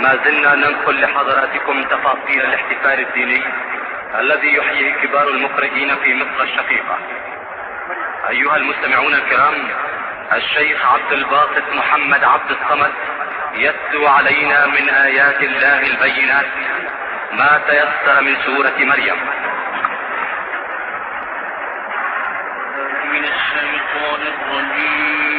[0.00, 3.42] ما زلنا ننقل لحضراتكم تفاصيل الاحتفال الديني
[4.18, 6.98] الذي يحييه كبار المقرئين في مصر الشقيقة.
[8.28, 9.54] أيها المستمعون الكرام
[10.32, 12.92] الشيخ عبد الباسط محمد عبد الصمد
[13.54, 16.46] يتلو علينا من آيات الله البينات
[17.32, 19.16] ما تيسر من سورة مريم.
[23.12, 25.29] من الشيطان الرجيم.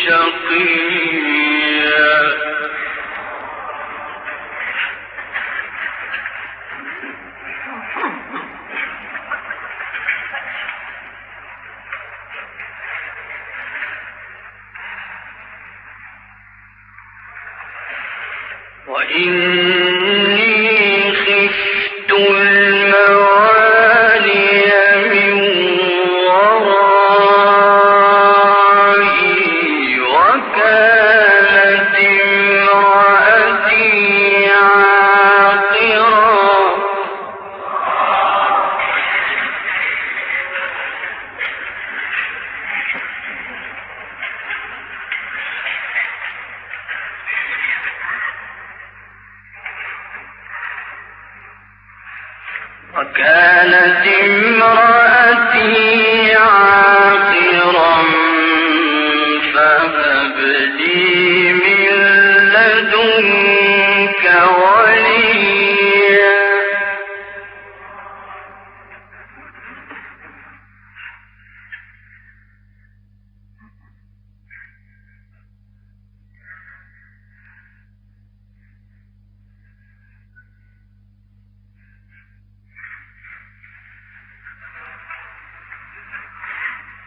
[0.09, 1.44] رب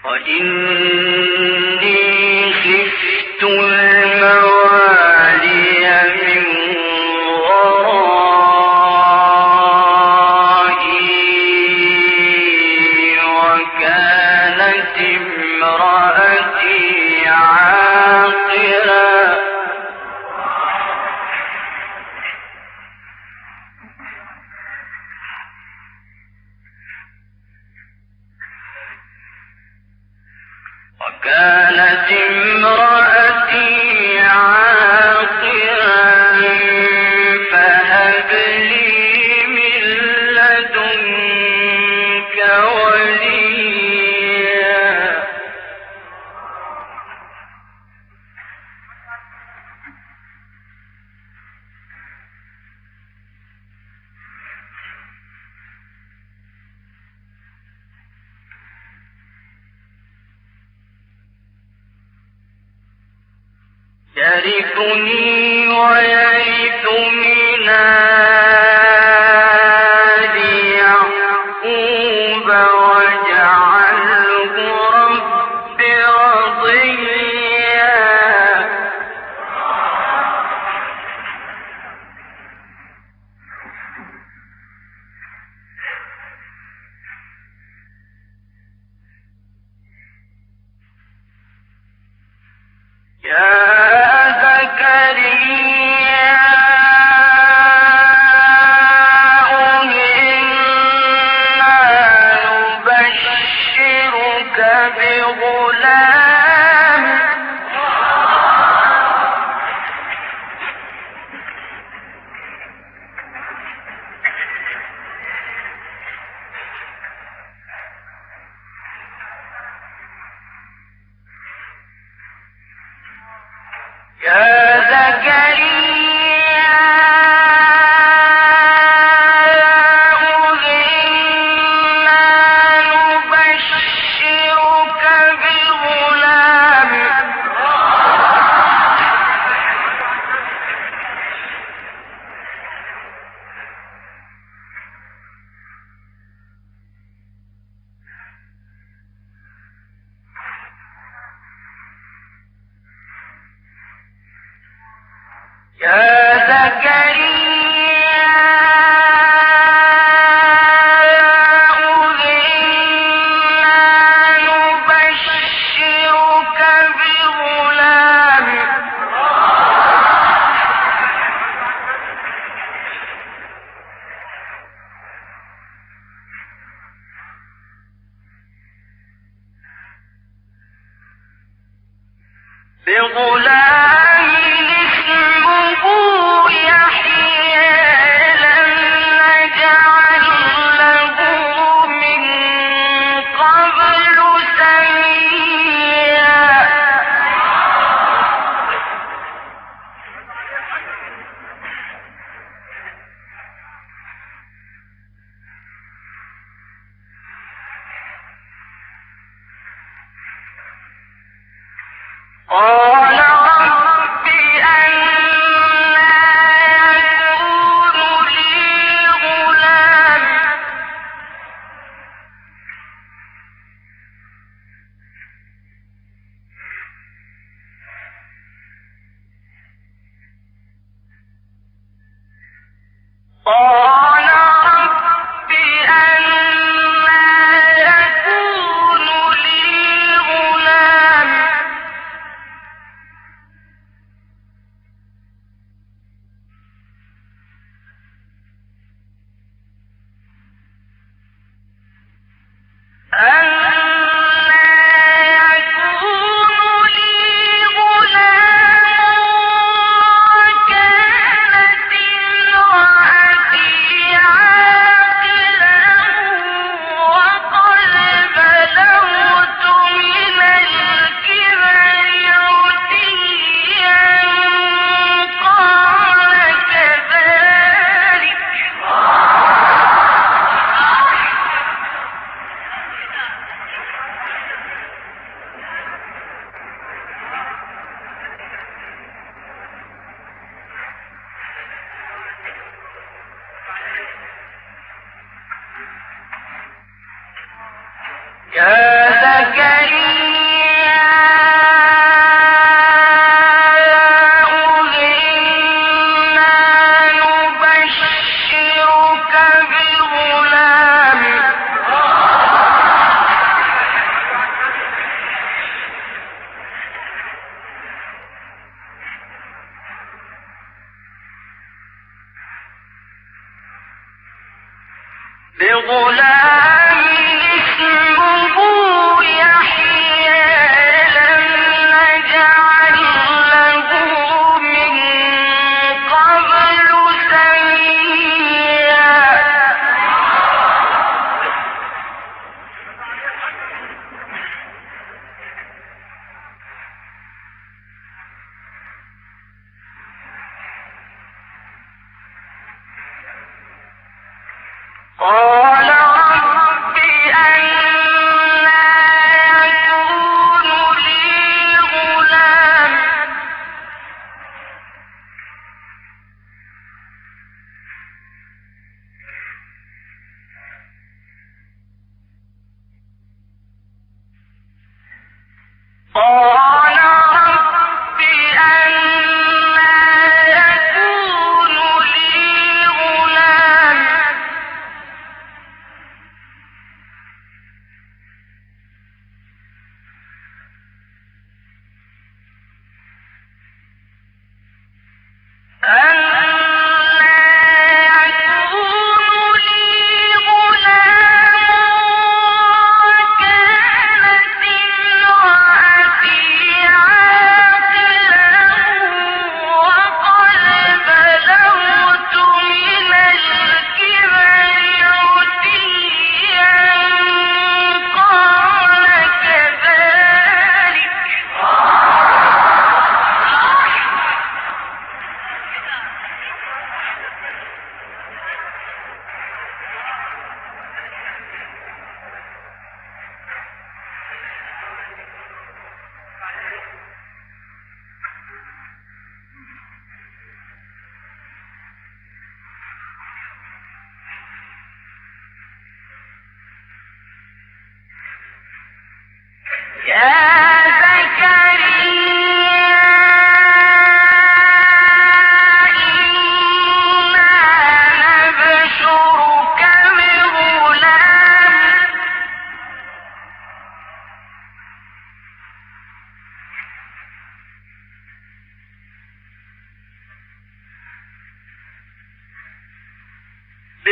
[0.08, 1.17] وإني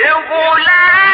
[0.05, 1.05] Eu vou lá.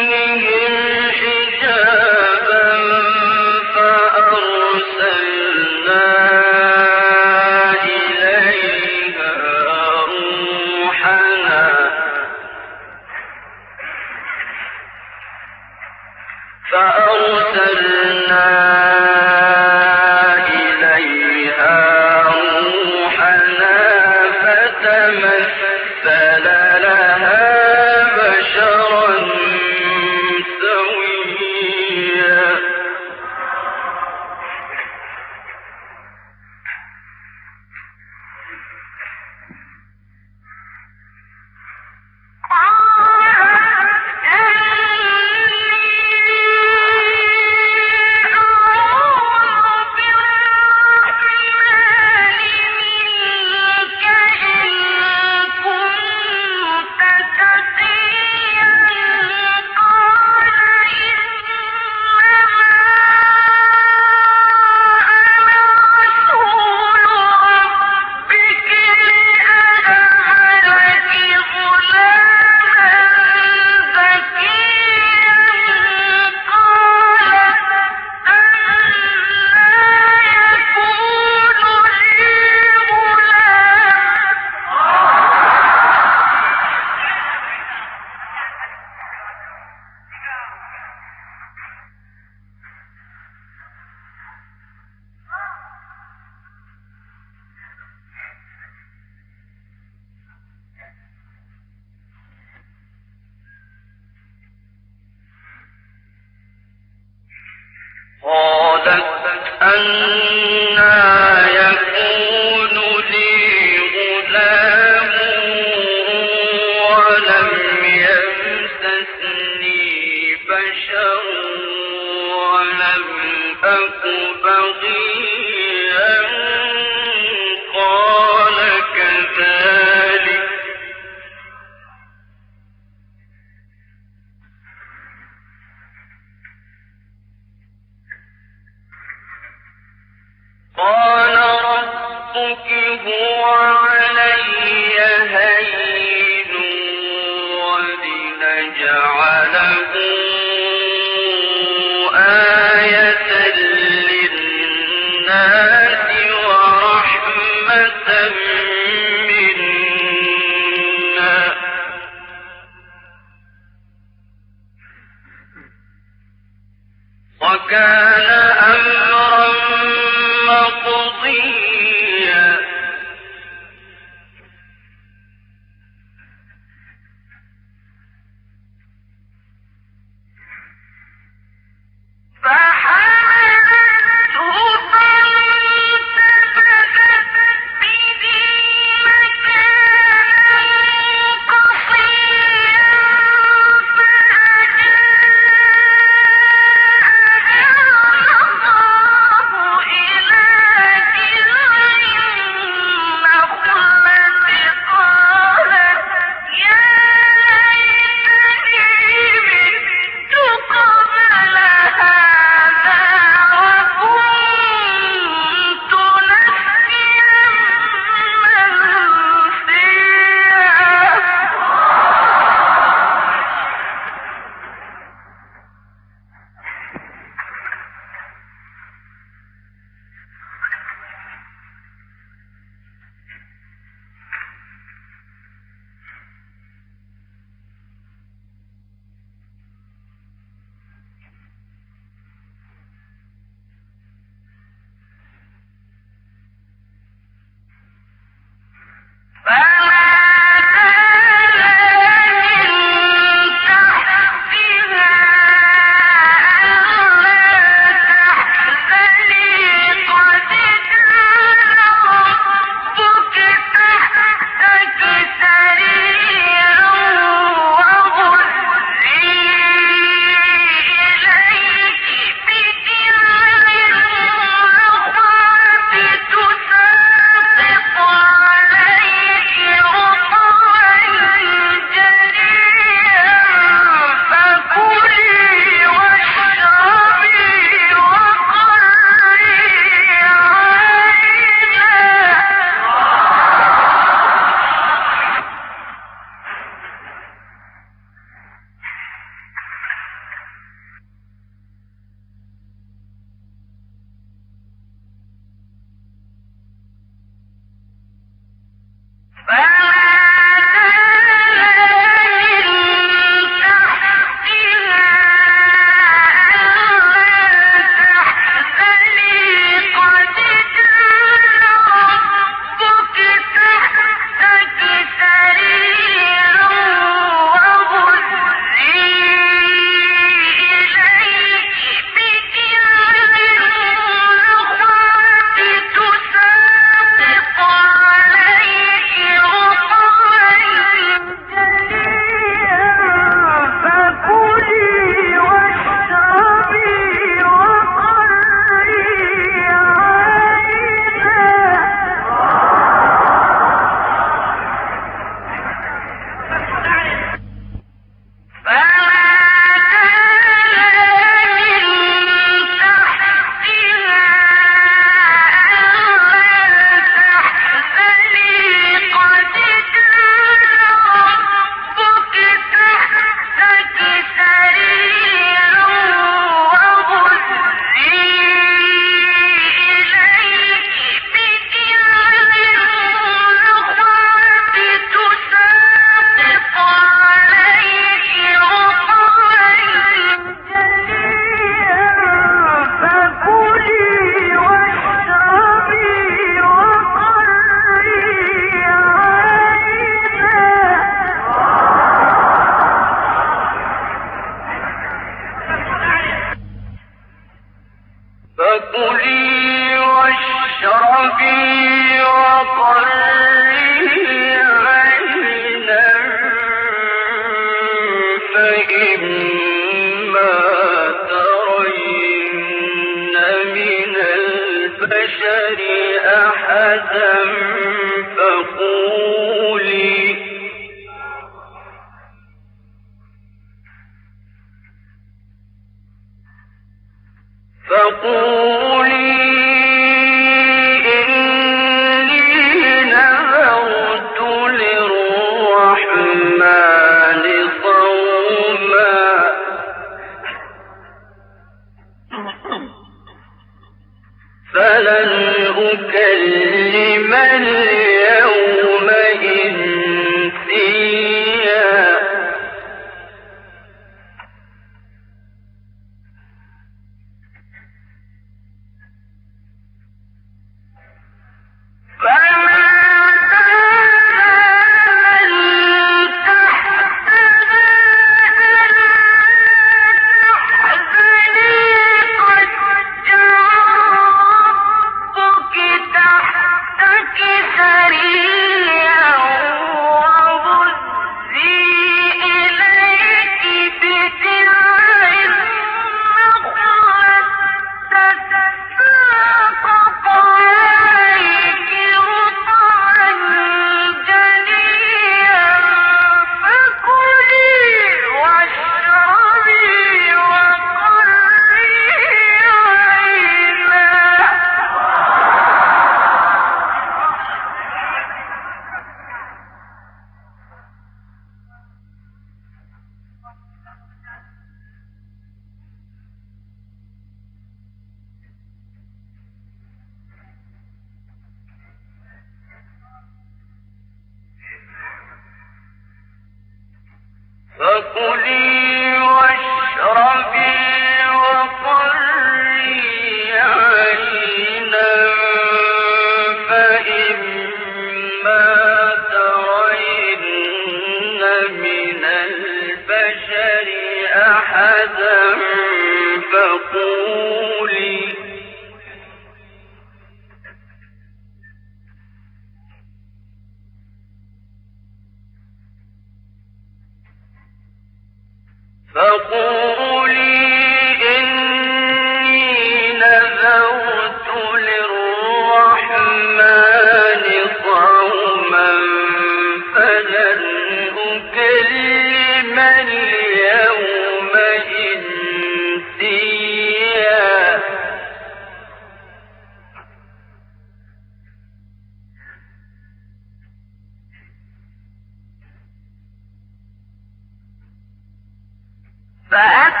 [599.51, 600.00] فأك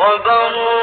[0.00, 0.79] وبرا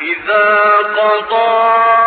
[0.00, 0.46] إذا
[0.96, 1.97] قضى